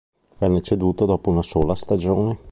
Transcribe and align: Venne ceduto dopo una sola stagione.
Venne 0.39 0.61
ceduto 0.63 1.05
dopo 1.05 1.29
una 1.29 1.43
sola 1.43 1.75
stagione. 1.75 2.39